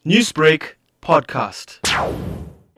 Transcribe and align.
Newsbreak 0.00 0.80
podcast. 1.02 1.84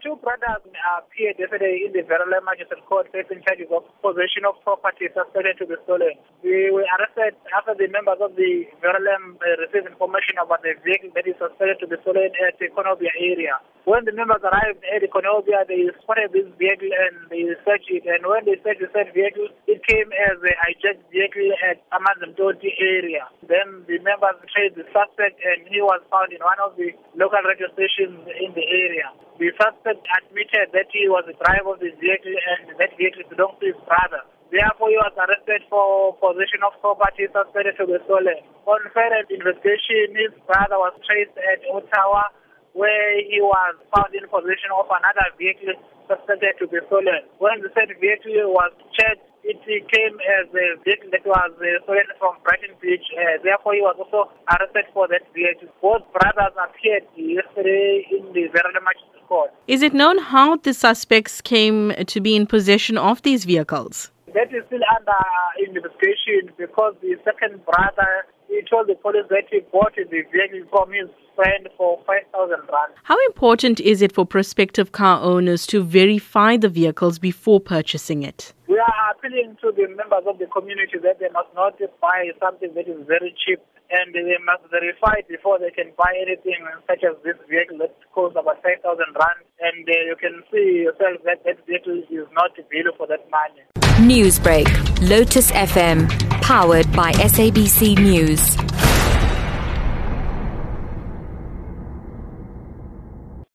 Two 0.03 0.19
brothers 0.19 0.67
appeared 0.99 1.39
yesterday 1.39 1.87
in 1.87 1.95
the 1.95 2.03
Verulam 2.03 2.43
Magistrate 2.43 2.83
Court 2.91 3.07
facing 3.15 3.39
charges 3.47 3.71
of 3.71 3.87
possession 4.03 4.43
of 4.43 4.59
property 4.67 5.07
suspected 5.15 5.55
to 5.63 5.71
be 5.71 5.79
stolen. 5.87 6.19
We 6.43 6.75
were 6.75 6.83
arrested 6.99 7.39
after 7.55 7.79
the 7.79 7.87
members 7.87 8.19
of 8.19 8.35
the 8.35 8.67
Verulam 8.83 9.39
uh, 9.39 9.55
received 9.63 9.87
information 9.87 10.43
about 10.43 10.67
the 10.67 10.75
vehicle 10.83 11.15
that 11.15 11.23
is 11.23 11.39
suspected 11.39 11.79
to 11.79 11.87
be 11.87 12.03
stolen 12.03 12.35
at 12.43 12.59
the 12.59 12.67
Konobia 12.75 13.15
area. 13.15 13.55
When 13.87 14.03
the 14.03 14.11
members 14.11 14.43
arrived 14.43 14.83
at 14.91 15.07
the 15.07 15.07
Konobia, 15.07 15.63
they 15.71 15.95
spotted 16.03 16.35
this 16.35 16.51
vehicle 16.59 16.91
and 16.91 17.31
they 17.31 17.47
searched 17.63 17.87
it. 17.95 18.03
And 18.03 18.27
when 18.27 18.43
they 18.43 18.59
searched 18.67 18.83
the 18.83 18.91
said 18.91 19.15
vehicle, 19.15 19.47
it 19.71 19.79
came 19.87 20.11
as 20.27 20.43
a 20.43 20.55
hijacked 20.59 21.07
vehicle 21.15 21.55
at 21.63 21.79
Amanzimtoti 21.95 22.75
area. 22.83 23.31
Then 23.53 23.85
the 23.85 24.01
members 24.01 24.41
traced 24.49 24.81
the 24.81 24.89
suspect 24.97 25.37
and 25.45 25.69
he 25.69 25.85
was 25.85 26.01
found 26.09 26.33
in 26.33 26.41
one 26.41 26.57
of 26.65 26.73
the 26.81 26.89
local 27.13 27.45
radio 27.45 27.69
stations 27.77 28.25
in 28.41 28.49
the 28.57 28.65
area. 28.65 29.13
The 29.37 29.53
suspect 29.61 30.01
admitted 30.09 30.73
that 30.73 30.89
he 30.89 31.05
was 31.13 31.29
the 31.29 31.37
driver 31.37 31.77
of 31.77 31.85
the 31.85 31.93
vehicle 32.01 32.33
and 32.33 32.73
that 32.81 32.97
vehicle 32.97 33.29
belonged 33.29 33.61
to 33.61 33.69
his 33.69 33.81
brother. 33.85 34.25
Therefore, 34.49 34.89
he 34.89 34.97
was 34.97 35.13
arrested 35.21 35.69
for 35.69 36.17
possession 36.17 36.65
of 36.65 36.81
property 36.81 37.29
suspected 37.29 37.77
to 37.77 37.93
be 37.93 38.01
stolen. 38.09 38.41
On 38.65 38.81
further 38.89 39.21
investigation, 39.29 40.17
his 40.17 40.33
brother 40.49 40.81
was 40.81 40.97
traced 41.05 41.37
at 41.37 41.61
Ottawa, 41.69 42.33
where 42.73 43.21
he 43.21 43.37
was 43.45 43.77
found 43.93 44.17
in 44.17 44.25
possession 44.33 44.73
of 44.73 44.89
another 44.89 45.29
vehicle 45.37 45.77
suspected 46.09 46.57
to 46.57 46.73
be 46.73 46.81
stolen. 46.89 47.21
When 47.37 47.61
the 47.61 47.69
said 47.77 47.93
vehicle 48.01 48.49
was 48.49 48.73
checked, 48.97 49.29
it 49.67 49.85
came 49.91 50.17
as 50.41 50.49
a 50.55 50.81
vehicle 50.85 51.11
that 51.13 51.25
was 51.27 51.51
uh, 51.59 51.85
stolen 51.85 52.09
from 52.19 52.37
Brighton 52.45 52.75
Beach. 52.81 53.05
Uh, 53.13 53.43
therefore, 53.43 53.75
he 53.75 53.81
was 53.81 53.97
also 53.99 54.31
arrested 54.49 54.87
for 54.93 55.09
that 55.09 55.23
vehicle. 55.35 55.69
Both 55.81 56.03
brothers 56.13 56.55
appeared 56.57 57.05
yesterday 57.17 58.07
in 58.11 58.33
the 58.33 58.49
Verulam 58.49 58.85
Magistrate 58.85 59.27
Court. 59.29 59.51
Is 59.67 59.83
it 59.83 59.95
known 59.95 60.19
how 60.19 60.57
the 60.57 60.75
suspects 60.75 61.41
came 61.41 61.93
to 62.07 62.21
be 62.21 62.37
in 62.37 62.47
possession 62.47 62.99
of 62.99 63.23
these 63.23 63.45
vehicles? 63.45 64.11
That 64.35 64.49
is 64.55 64.65
still 64.67 64.81
under 64.97 65.23
investigation 65.61 66.53
because 66.57 66.95
the 67.03 67.17
second 67.25 67.65
brother 67.67 68.25
he 68.53 68.61
told 68.69 68.87
the 68.87 68.95
police 68.95 69.25
that 69.31 69.45
he 69.51 69.61
bought 69.73 69.95
the 69.97 70.05
vehicle 70.05 70.69
from 70.71 70.93
his 70.93 71.09
friend 71.35 71.69
for 71.77 71.99
5,000 72.07 72.51
rand. 72.51 72.93
How 73.05 73.17
important 73.27 73.81
is 73.81 74.03
it 74.03 74.13
for 74.13 74.27
prospective 74.27 74.93
car 74.93 75.23
owners 75.23 75.67
to 75.69 75.83
verify 75.83 76.59
the 76.59 76.69
vehicles 76.69 77.19
before 77.19 77.61
purchasing 77.61 78.23
it? 78.23 78.53
We 78.73 78.81
are 78.81 79.13
appealing 79.13 79.61
to 79.61 79.69
the 79.77 79.85
members 79.85 80.25
of 80.25 80.41
the 80.41 80.49
community 80.49 80.97
that 81.05 81.21
they 81.21 81.29
must 81.29 81.53
not 81.53 81.77
buy 82.01 82.33
something 82.41 82.73
that 82.73 82.89
is 82.89 83.05
very 83.05 83.37
cheap 83.37 83.61
and 83.93 84.17
they 84.17 84.41
must 84.49 84.65
verify 84.73 85.21
it 85.21 85.29
before 85.29 85.61
they 85.61 85.69
can 85.69 85.93
buy 85.93 86.09
anything 86.17 86.57
such 86.89 87.05
as 87.05 87.13
this 87.21 87.37
vehicle 87.53 87.77
that 87.85 87.93
costs 88.17 88.33
about 88.33 88.65
5,000 88.65 88.81
rand 88.81 89.45
and 89.61 89.85
uh, 89.85 89.93
you 90.09 90.17
can 90.17 90.41
see 90.49 90.89
yourself 90.89 91.21
that 91.29 91.45
that 91.45 91.61
vehicle 91.69 92.01
is 92.09 92.25
not 92.33 92.57
value 92.73 92.97
for 92.97 93.05
that 93.13 93.29
money. 93.29 93.61
Newsbreak, 94.01 94.65
Lotus 95.05 95.53
FM, 95.53 96.09
powered 96.41 96.91
by 96.97 97.13
SABC 97.13 98.01
News. 98.01 98.57